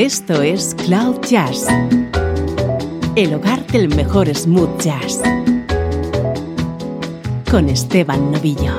[0.00, 1.66] Esto es Cloud Jazz,
[3.16, 5.20] el hogar del mejor smooth jazz,
[7.50, 8.78] con Esteban Novillo.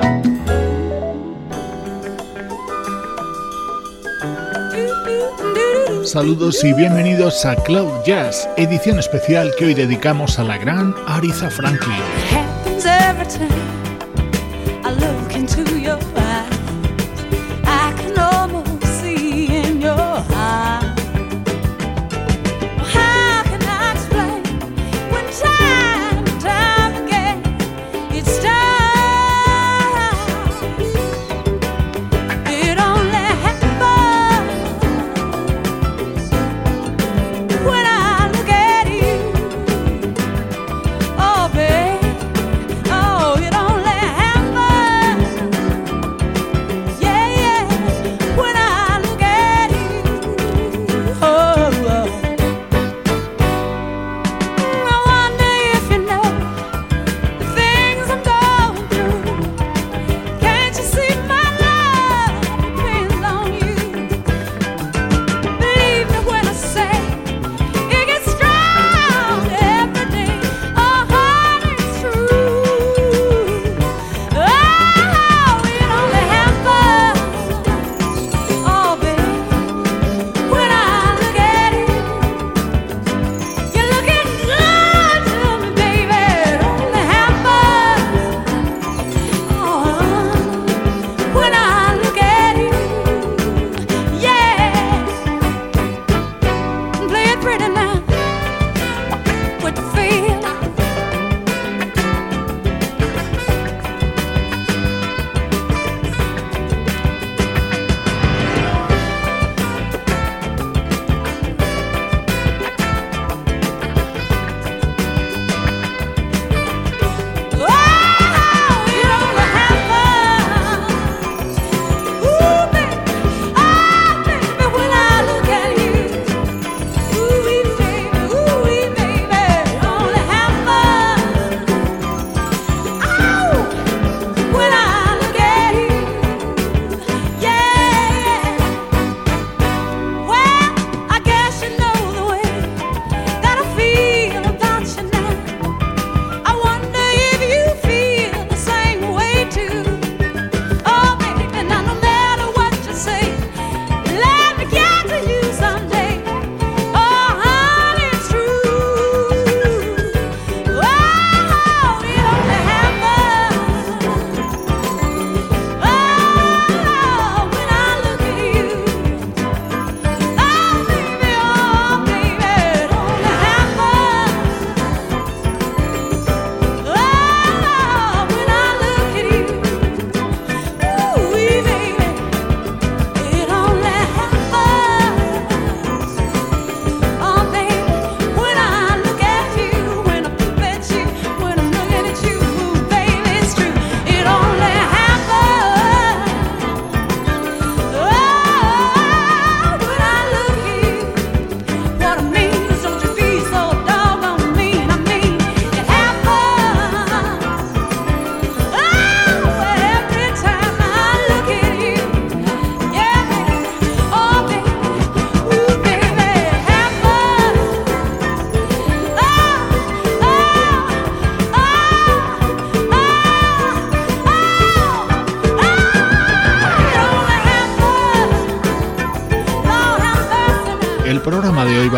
[6.02, 11.48] Saludos y bienvenidos a Cloud Jazz, edición especial que hoy dedicamos a la gran Aretha
[11.50, 12.02] Franklin.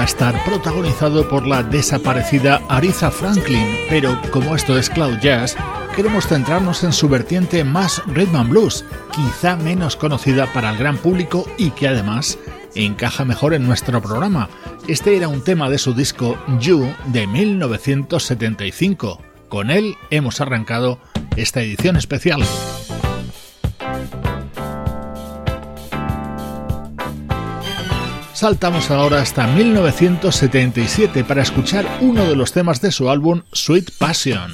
[0.04, 5.56] Estar protagonizado por la desaparecida Aretha Franklin, pero como esto es Cloud Jazz,
[5.96, 10.98] queremos centrarnos en su vertiente más rhythm and blues, quizá menos conocida para el gran
[10.98, 12.38] público y que además
[12.74, 14.48] encaja mejor en nuestro programa.
[14.88, 19.20] Este era un tema de su disco You de 1975.
[19.48, 20.98] Con él hemos arrancado
[21.36, 22.42] esta edición especial.
[28.34, 34.50] Saltamos ahora hasta 1977 para escuchar uno de los temas de su álbum Sweet Passion.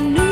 [0.00, 0.29] gotta.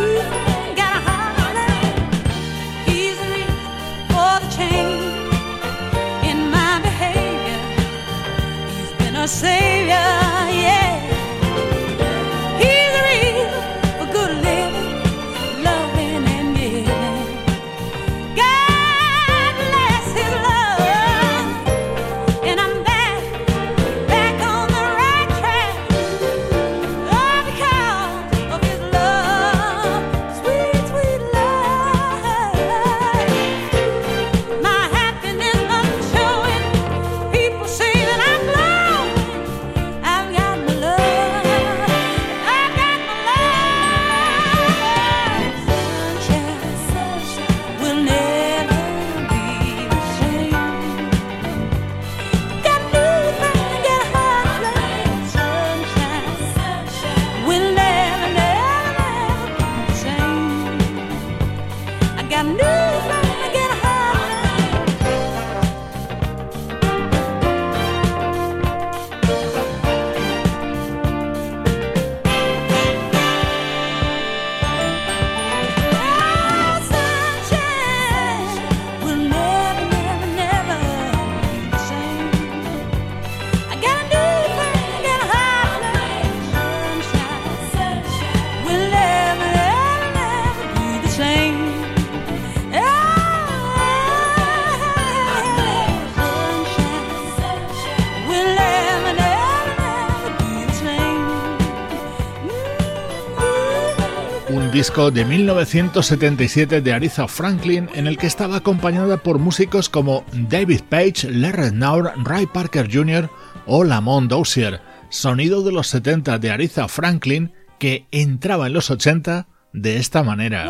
[104.89, 111.31] De 1977 de Aretha Franklin en el que estaba acompañada por músicos como David Page,
[111.31, 113.29] Larry Naur, Ray Parker Jr.
[113.67, 114.81] o Lamont Dozier,
[115.11, 120.67] sonido de los 70 de Aretha Franklin que entraba en los 80 de esta manera.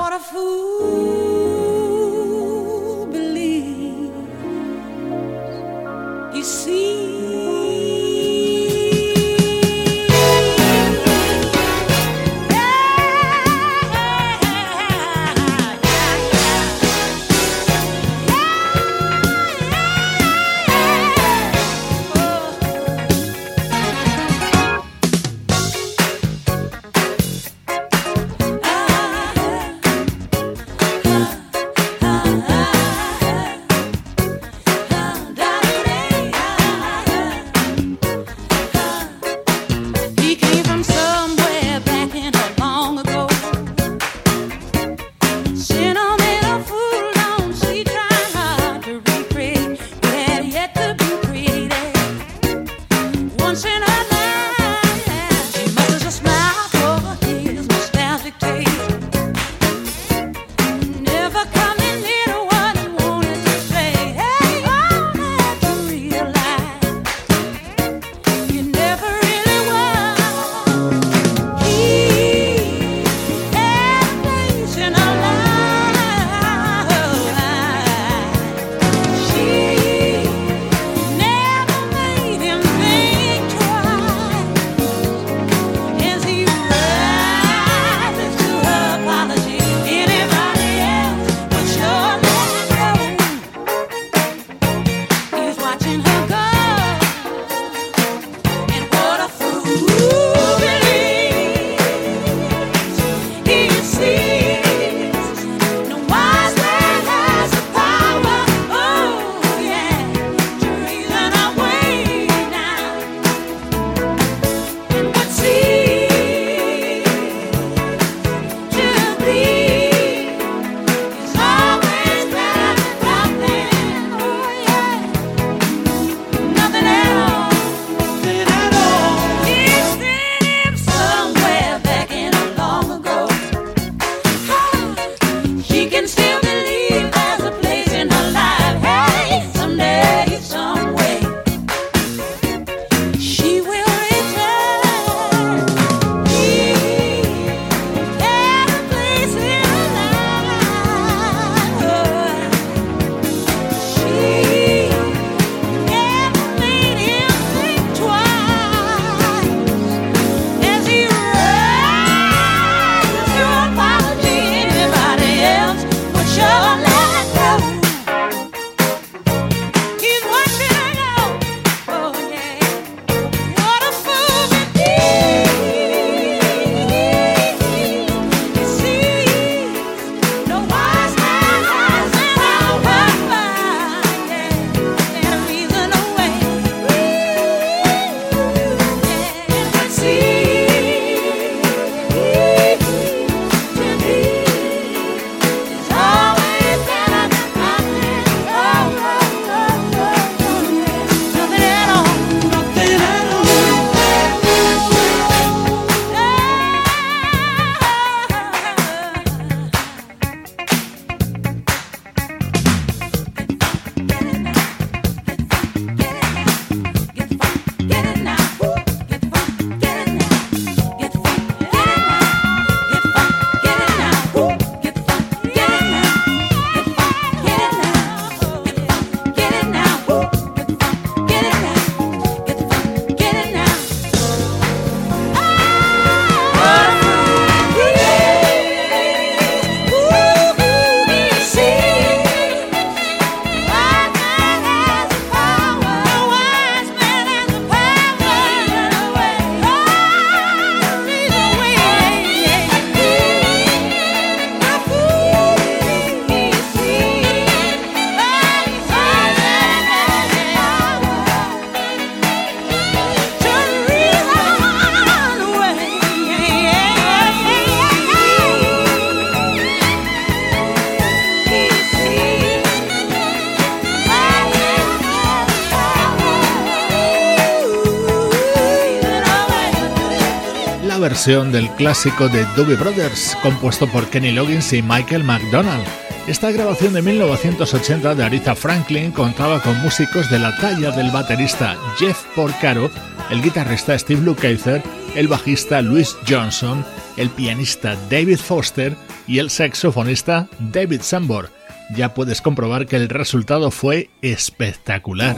[281.29, 285.85] Del clásico de Doobie Brothers, compuesto por Kenny Loggins y Michael McDonald.
[286.27, 291.77] Esta grabación de 1980 de Aretha Franklin contaba con músicos de la talla del baterista
[291.99, 292.91] Jeff Porcaro,
[293.29, 294.83] el guitarrista Steve Lukather,
[295.17, 296.83] el bajista Louis Johnson,
[297.19, 301.51] el pianista David Foster y el saxofonista David Sambor.
[301.95, 305.37] Ya puedes comprobar que el resultado fue espectacular.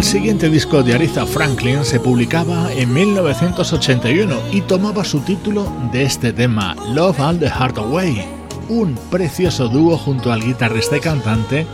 [0.00, 6.04] El siguiente disco de Aretha Franklin se publicaba en 1981 y tomaba su título de
[6.04, 8.26] este tema, Love All the Heart Away,
[8.70, 11.66] un precioso dúo junto al guitarrista y cantante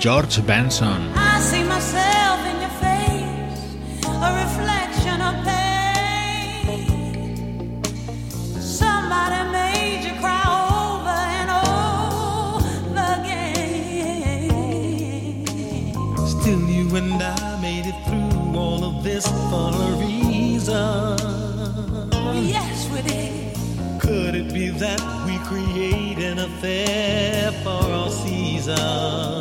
[0.00, 1.23] George Benson.
[26.44, 29.33] Affair for all seasons.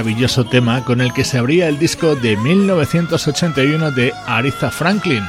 [0.00, 5.22] Maravilloso tema con el que se abría el disco de 1981 de Aretha Franklin,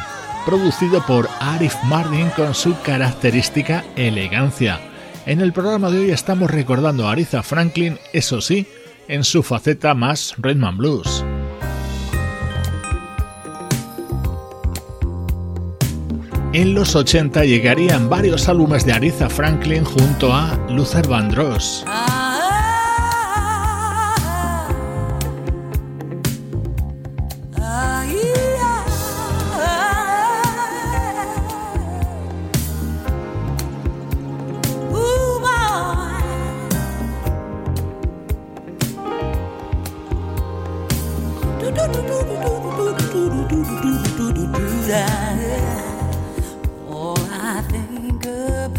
[0.46, 4.80] producido por Arif Mardin con su característica elegancia.
[5.26, 8.66] En el programa de hoy estamos recordando a Aretha Franklin, eso sí,
[9.10, 11.26] en su faceta más Redman Blues.
[16.54, 21.84] En los 80 llegarían varios álbumes de Aretha Franklin junto a Luther Vandross.
[21.86, 22.21] do
[46.90, 48.78] All I think about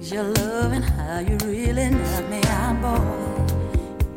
[0.00, 3.00] is your love and how you really knock me out, boy.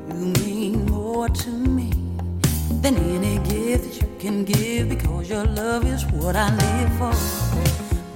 [0.10, 1.90] You mean more to me
[2.82, 7.16] than any gift you can give because your love is what I live for.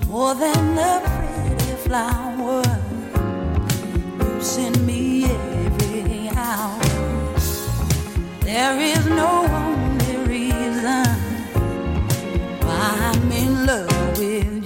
[0.07, 2.63] More than the pretty flower
[4.19, 5.06] you send me
[8.59, 11.05] There is no only reason
[12.65, 14.56] why I'm in love with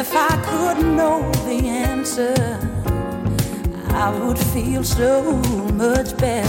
[0.00, 2.36] If I could know the answer.
[3.90, 5.32] I would feel so
[5.74, 6.48] much better.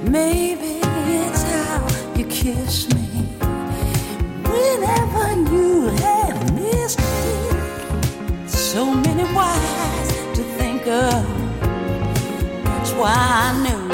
[0.00, 3.26] Maybe it's how you kiss me
[4.46, 8.46] whenever you have missed me.
[8.46, 11.26] So many whys to think of.
[12.62, 13.89] That's why I knew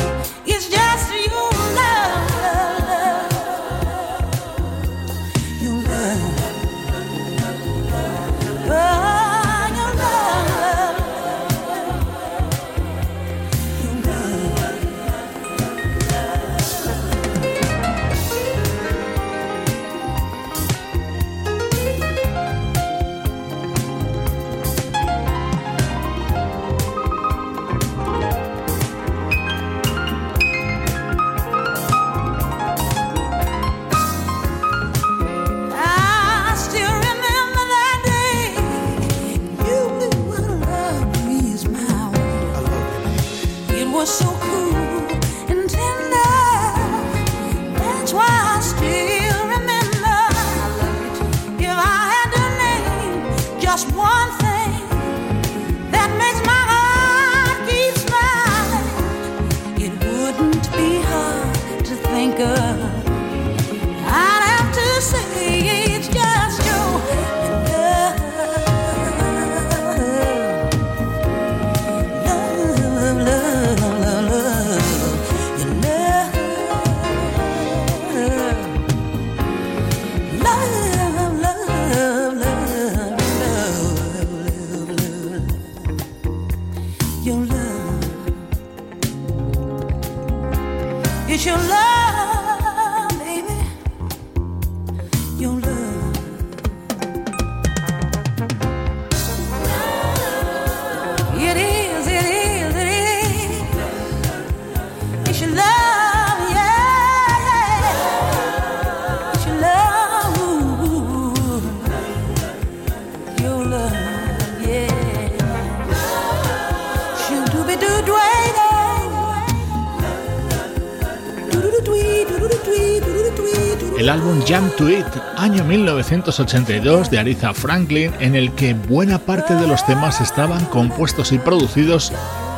[124.48, 125.06] Jump to It,
[125.36, 131.32] año 1982 de Aretha Franklin, en el que buena parte de los temas estaban compuestos
[131.32, 132.12] y producidos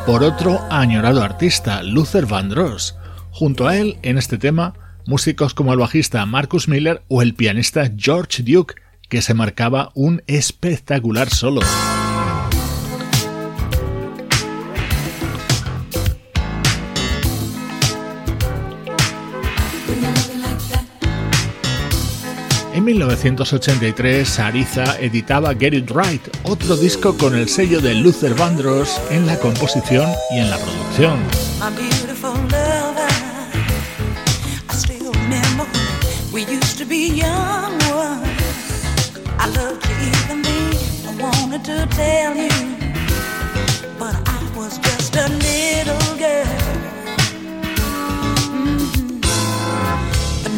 [0.05, 2.95] por otro añorado artista, Luther Vandross.
[3.31, 4.75] Junto a él, en este tema,
[5.07, 8.75] músicos como el bajista Marcus Miller o el pianista George Duke,
[9.09, 11.63] que se marcaba un espectacular solo.
[22.89, 29.27] 1983, Ariza editaba Get It Right, otro disco con el sello de Luther Vandross en
[29.27, 31.19] la composición y en la producción.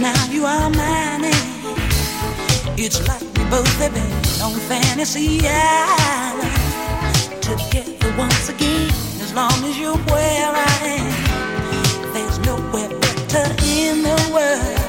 [0.00, 1.09] Now you are mine,
[2.82, 6.50] It's like we both have been on fantasy island
[7.42, 8.88] together once again.
[9.20, 14.80] As long as you're where I am, there's nowhere better in the world.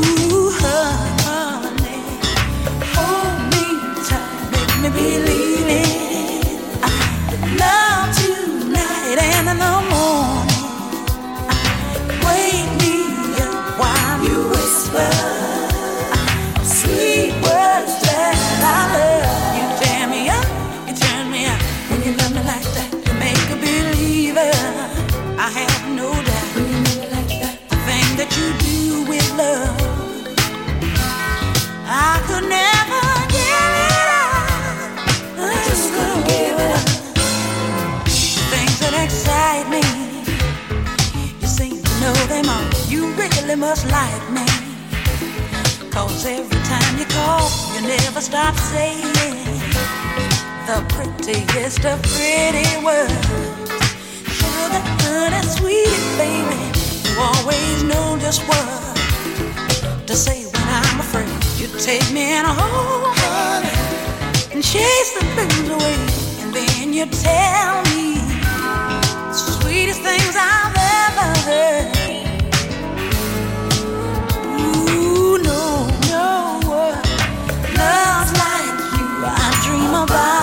[0.00, 2.00] Ooh, honey,
[2.94, 3.66] hold me
[4.08, 5.31] tight, make me believe.
[43.60, 43.74] Huh.
[43.74, 44.44] just like me.
[45.90, 49.12] Cause every time you call, you never stop saying
[50.66, 53.12] the prettiest of pretty words.
[54.38, 56.60] Sugar, honey, sweet baby.
[57.04, 58.96] You always know just what
[60.06, 61.28] to say when I'm afraid.
[61.60, 63.12] You take me in a hole,
[64.52, 65.98] and chase the blues away.
[66.40, 68.16] And then you tell me
[69.28, 71.81] the sweetest things I've ever heard.
[80.06, 80.41] 봐.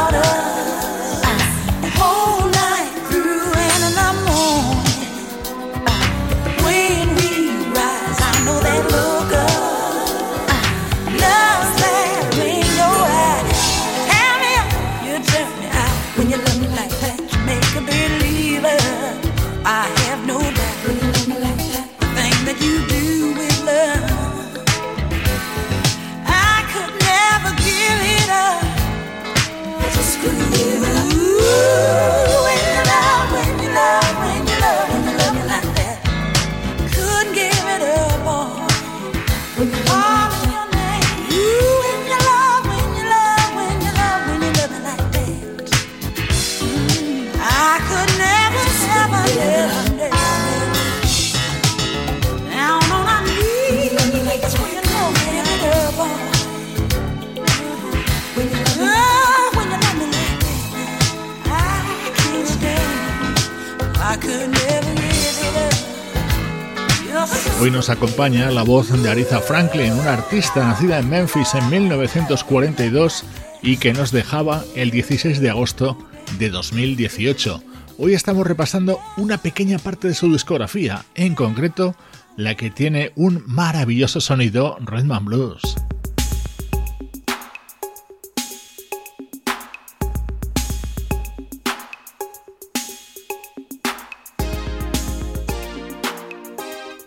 [67.72, 73.24] Nos acompaña la voz de Aretha Franklin, una artista nacida en Memphis en 1942
[73.62, 75.98] y que nos dejaba el 16 de agosto
[76.40, 77.62] de 2018.
[77.98, 81.96] Hoy estamos repasando una pequeña parte de su discografía, en concreto
[82.36, 85.76] la que tiene un maravilloso sonido and Blues.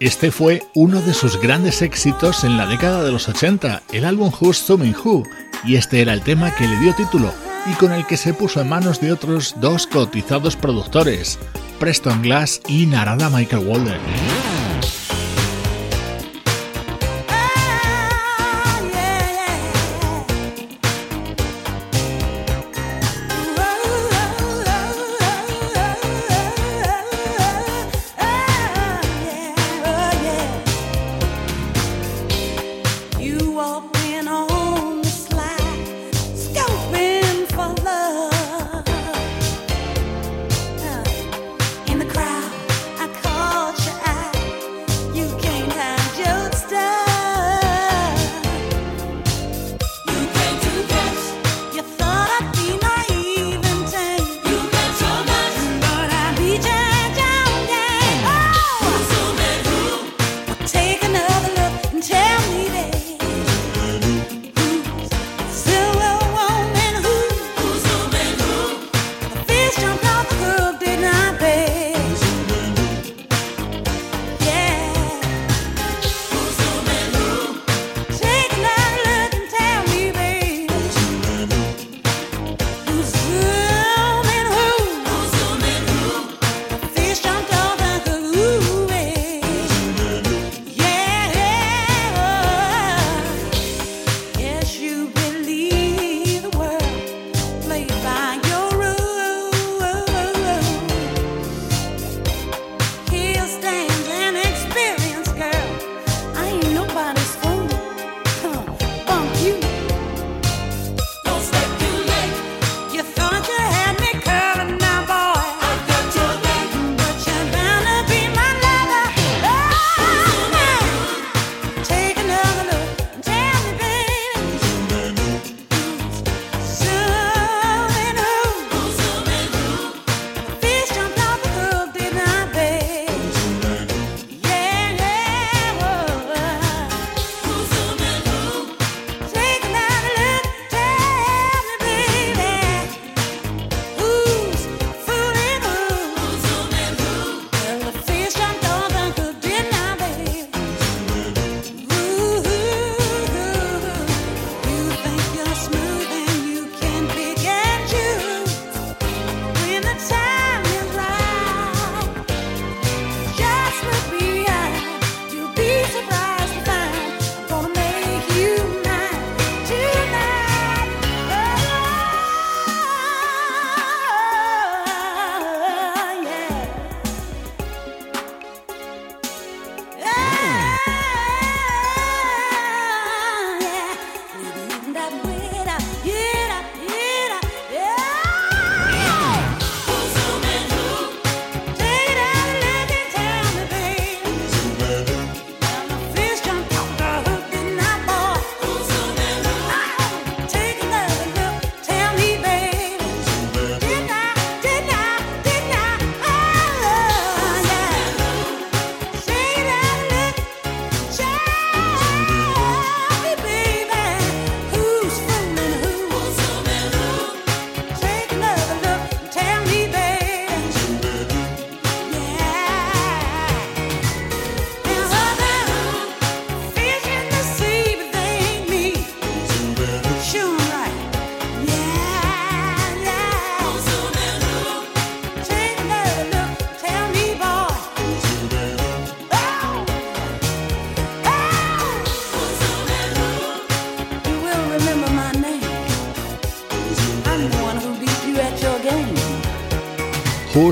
[0.02, 4.32] Este fue uno de sus grandes éxitos en la década de los 80, el álbum
[4.40, 5.22] Who's Summing Who,
[5.64, 7.32] y este era el tema que le dio título
[7.70, 11.38] y con el que se puso en manos de otros dos cotizados productores,
[11.78, 14.61] Preston Glass y Narada Michael Walden.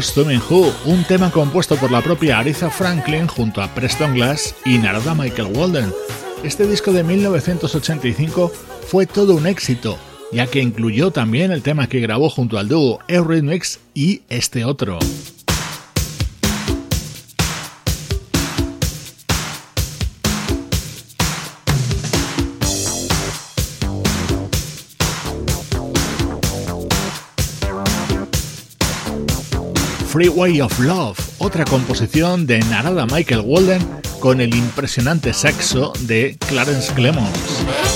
[0.01, 4.55] Who's Doing Who, un tema compuesto por la propia Aretha Franklin junto a Preston Glass
[4.65, 5.93] y Narada Michael Walden.
[6.43, 8.51] Este disco de 1985
[8.87, 9.99] fue todo un éxito,
[10.33, 14.99] ya que incluyó también el tema que grabó junto al dúo Eurythmics y este otro.
[30.11, 33.81] Freeway of Love, otra composición de Narada Michael Walden
[34.18, 37.89] con el impresionante saxo de Clarence Clemons.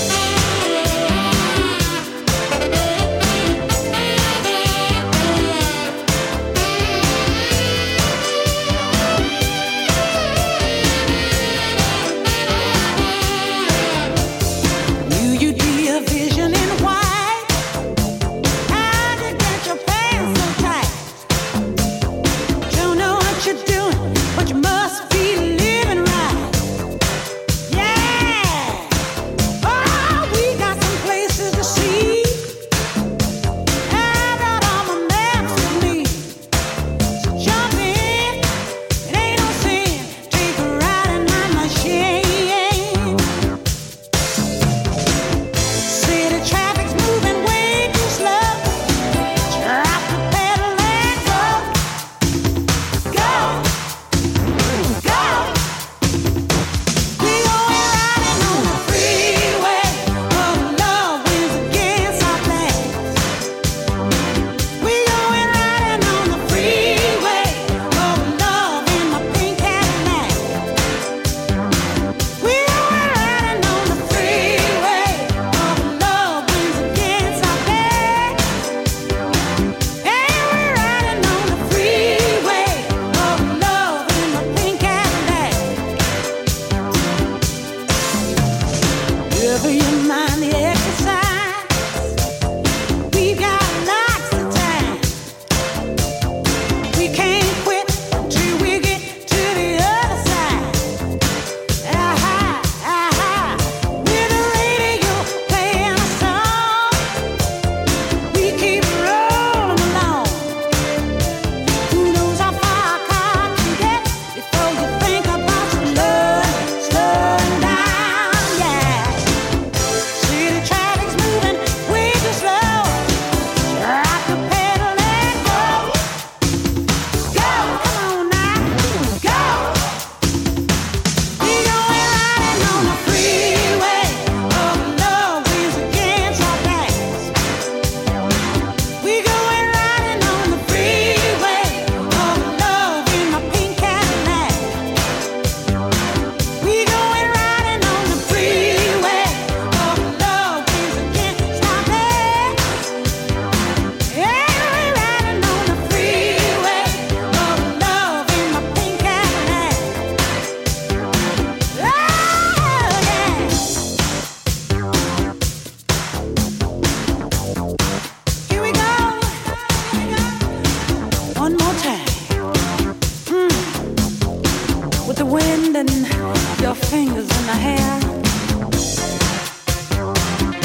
[176.61, 177.99] your fingers in the hair.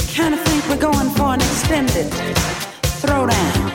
[0.08, 2.10] Kinda think we're going for an extended
[3.02, 3.70] throwdown.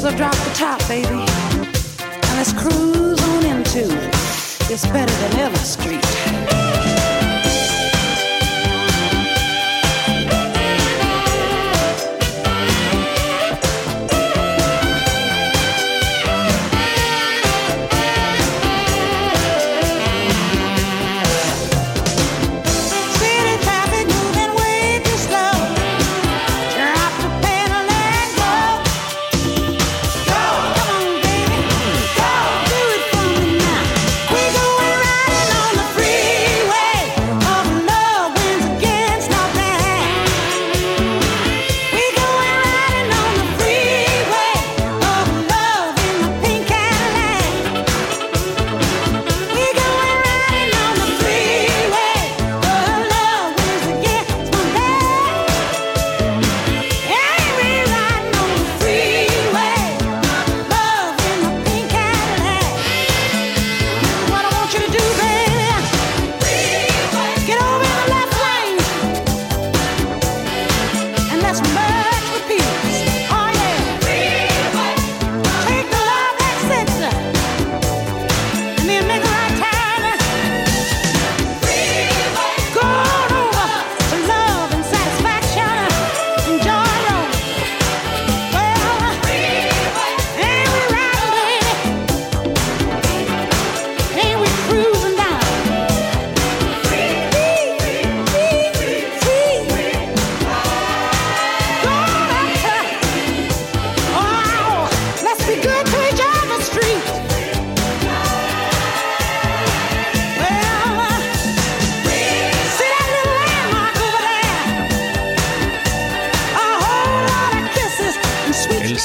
[0.00, 1.24] So drop the top, baby,
[2.26, 3.84] and let's cruise on into.
[4.72, 6.65] It's better than ever, street.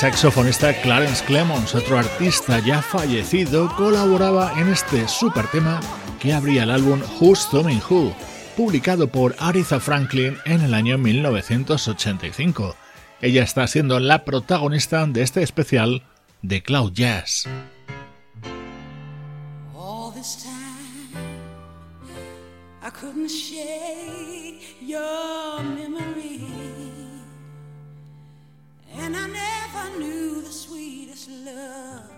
[0.02, 5.80] Saxofonista Clarence Clemons, otro artista ya fallecido, colaboraba en este super tema
[6.20, 8.12] que abría el álbum Who's Thumbing Who,
[8.58, 12.76] publicado por Aretha Franklin en el año 1985.
[13.22, 16.02] Ella está siendo la protagonista de este especial
[16.41, 17.47] de Cloud Jazz.
[30.00, 32.10] Knew the sweetest love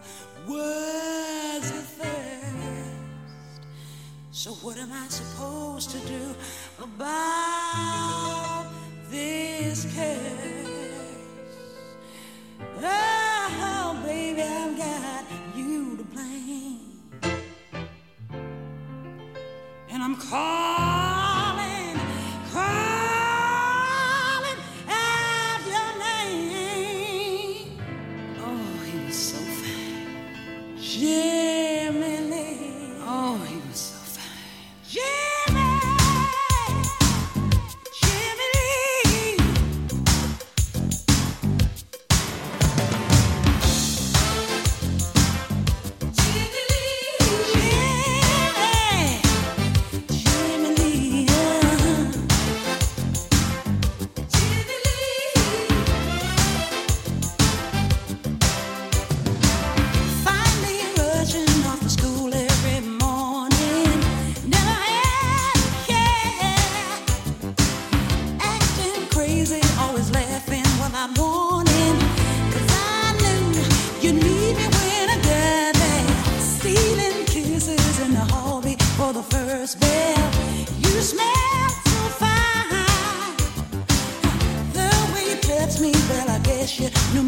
[0.48, 2.14] was a thirst.
[4.32, 6.36] So, what am I supposed to do
[6.82, 8.68] about
[9.10, 10.64] this curse?
[12.86, 17.02] Oh, baby, I've got you to blame.
[19.90, 21.23] And I'm calling,
[31.04, 31.43] yeah.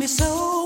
[0.05, 0.64] me so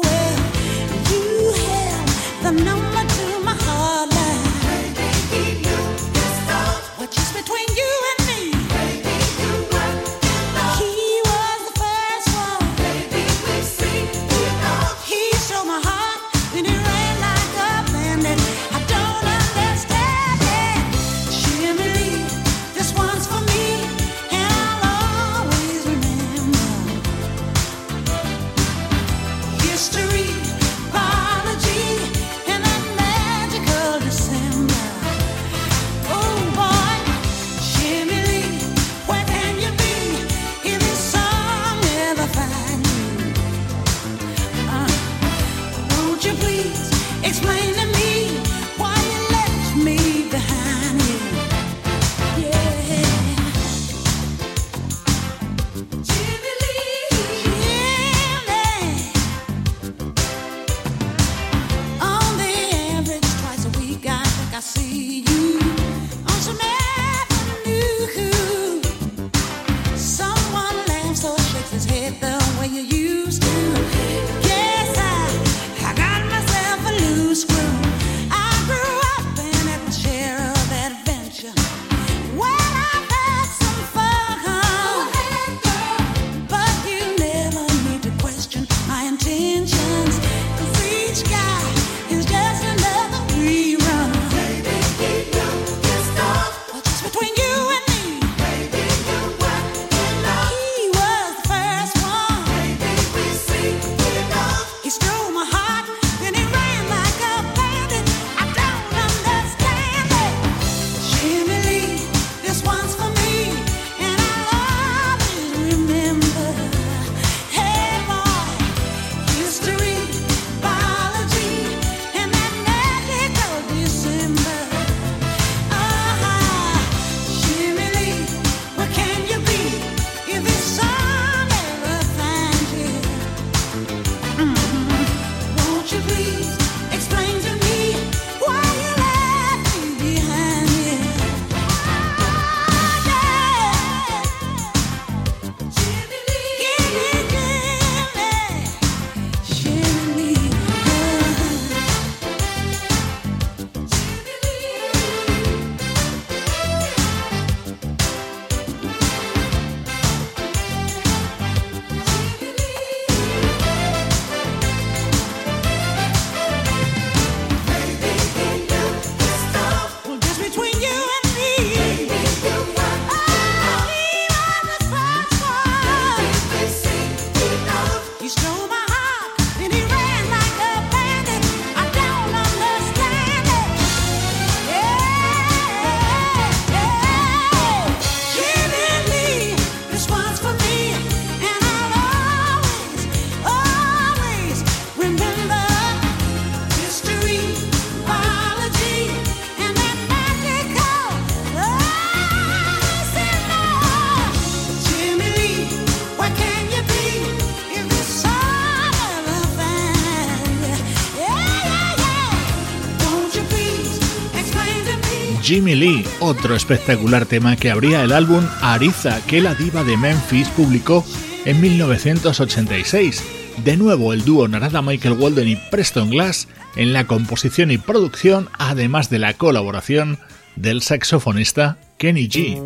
[216.39, 221.03] otro espectacular tema que abría el álbum Ariza que la diva de Memphis publicó
[221.43, 223.23] en 1986.
[223.65, 228.47] De nuevo el dúo Narada Michael Walden y Preston Glass en la composición y producción,
[228.57, 230.17] además de la colaboración
[230.55, 232.61] del saxofonista Kenny G.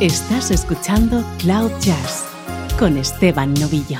[0.00, 2.26] Estás escuchando Cloud Jazz
[2.78, 3.98] con Esteban Novillo.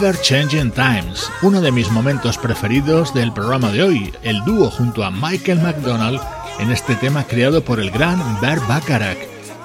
[0.00, 5.10] Changing Times, uno de mis momentos preferidos del programa de hoy, el dúo junto a
[5.10, 6.18] Michael McDonald
[6.58, 9.18] en este tema creado por el gran Bert Bacharach.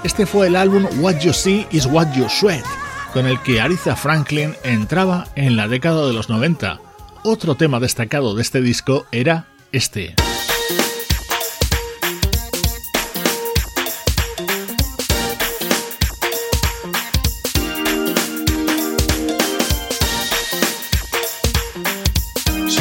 [0.04, 2.64] Este fue el álbum What You See Is What You Sweat,
[3.14, 6.80] con el que Aretha Franklin entraba en la década de los 90.
[7.24, 10.25] Otro tema destacado de este disco era este.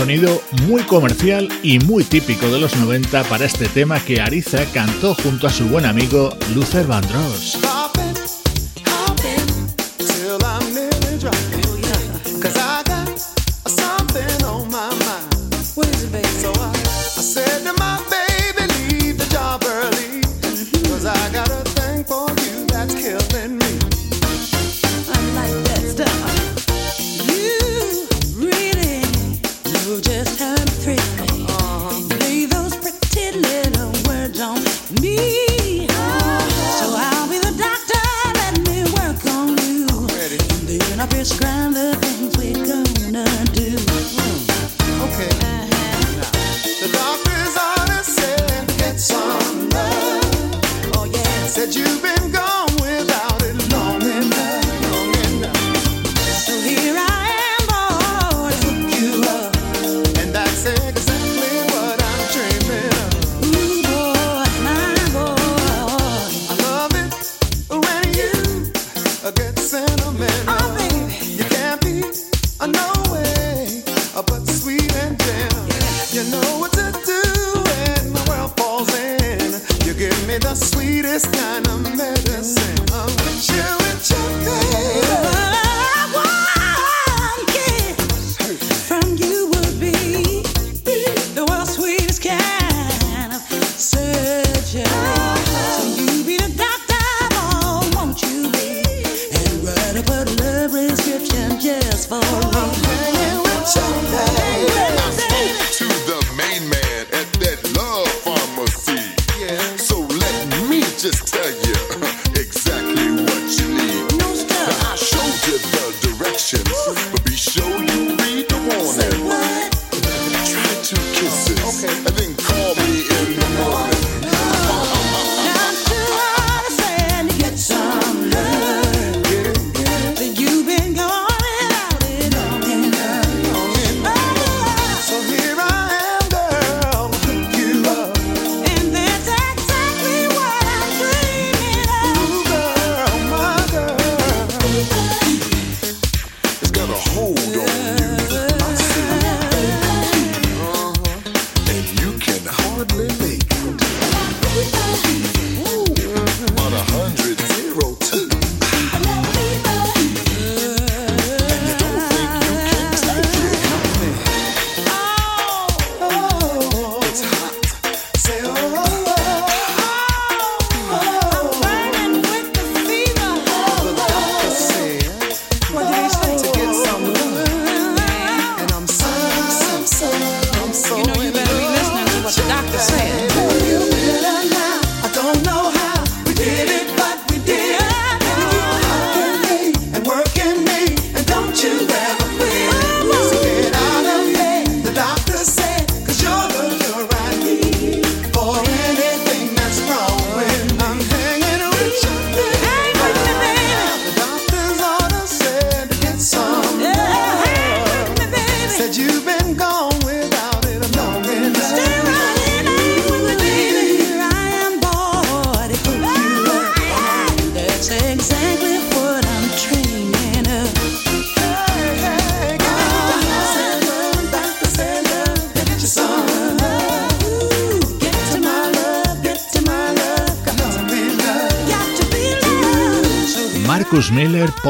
[0.05, 5.15] Sonido muy comercial y muy típico de los 90 para este tema que Ariza cantó
[5.15, 7.57] junto a su buen amigo Luther Vandross.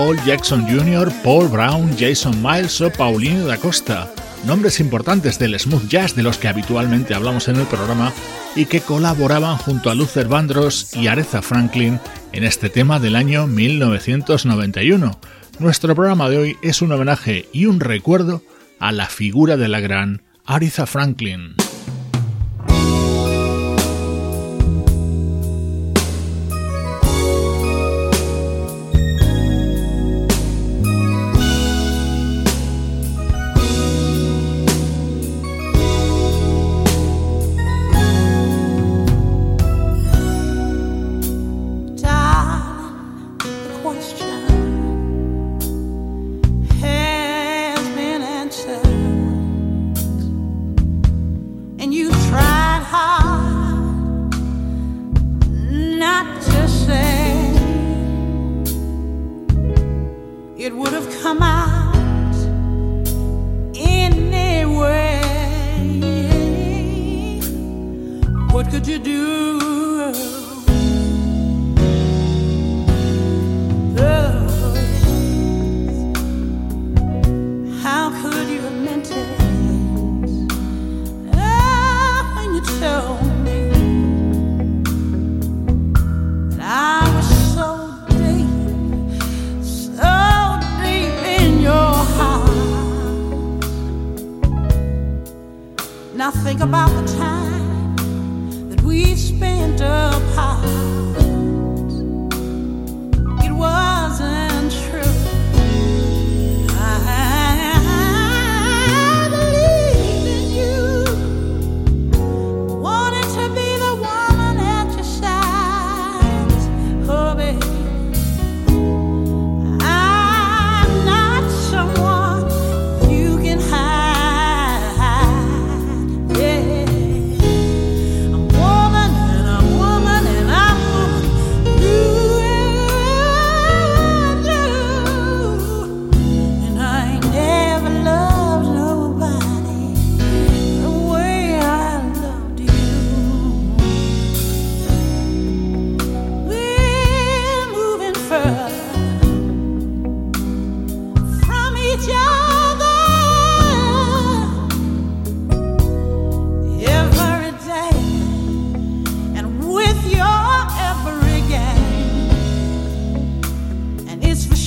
[0.06, 4.08] Paul Jackson Jr., Paul Brown, Jason Miles o Paulinho da Costa.
[4.46, 8.14] Nombres importantes del smooth jazz de los que habitualmente hablamos en el programa
[8.56, 12.00] y que colaboraban junto a Luther Vandross y Aretha Franklin
[12.34, 15.20] en este tema del año 1991.
[15.58, 18.44] Nuestro programa de hoy es un homenaje y un recuerdo
[18.78, 21.56] a la figura de la gran Aretha Franklin.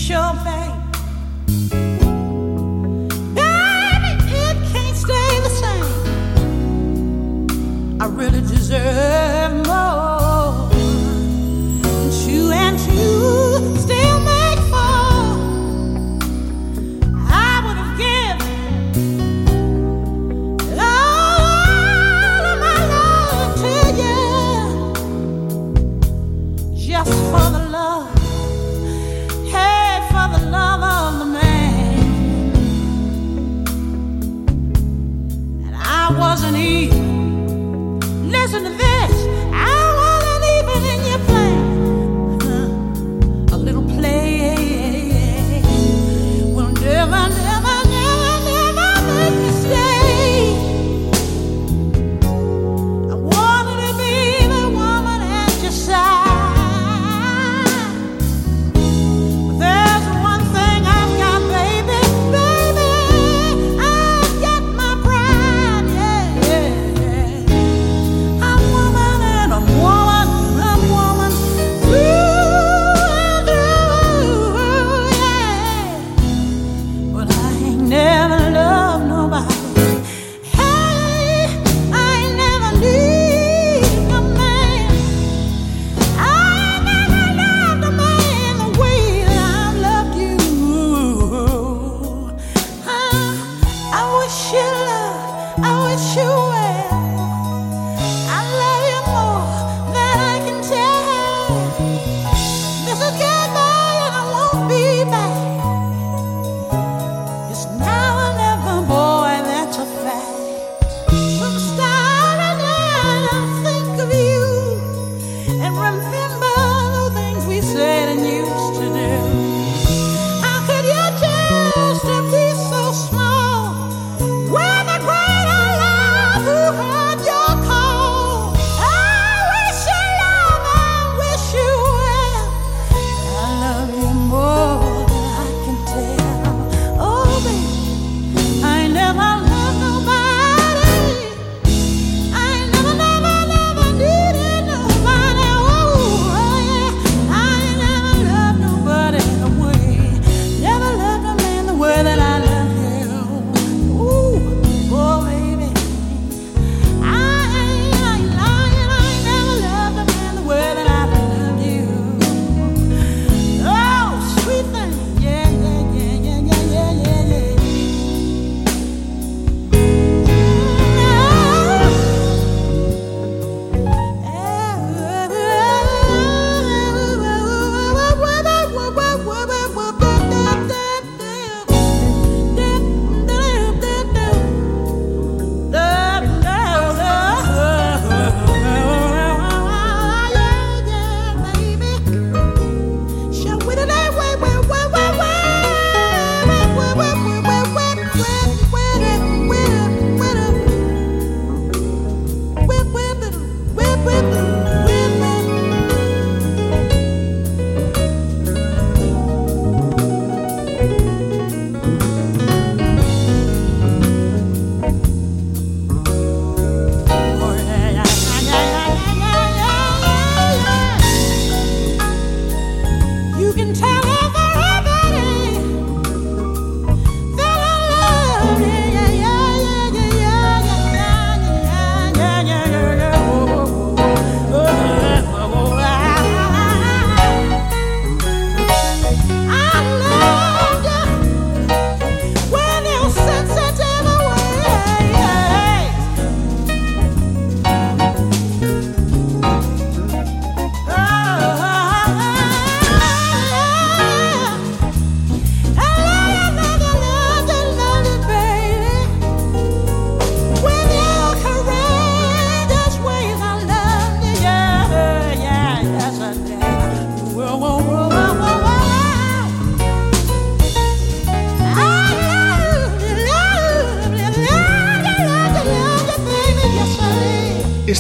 [0.09, 0.68] your back.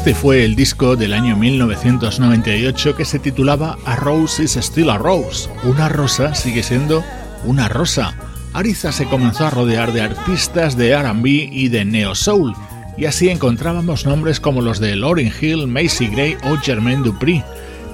[0.08, 4.96] Este fue el disco del año 1998 que se titulaba A Rose is Still a
[4.96, 5.50] Rose.
[5.64, 7.04] Una rosa sigue siendo
[7.44, 8.14] una rosa.
[8.54, 12.54] Ariza se comenzó a rodear de artistas de RB y de neo soul,
[12.96, 17.44] y así encontrábamos nombres como los de Lauryn Hill, Macy Gray o Jermaine Dupri.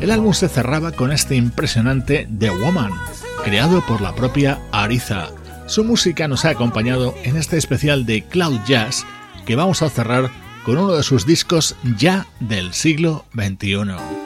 [0.00, 2.92] El álbum se cerraba con este impresionante The Woman,
[3.42, 5.30] creado por la propia Ariza.
[5.66, 9.04] Su música nos ha acompañado en este especial de Cloud Jazz
[9.46, 14.24] que vamos a cerrar con uno de sus discos ya del siglo XXI.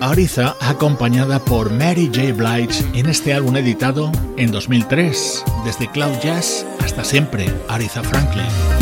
[0.00, 2.34] Ariza acompañada por Mary J.
[2.34, 8.81] Blige en este álbum editado en 2003, desde Cloud Jazz hasta siempre, Ariza Franklin.